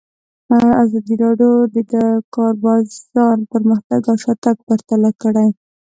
[0.83, 1.95] ازادي راډیو د د
[2.35, 5.49] کار بازار پرمختګ او شاتګ پرتله کړی.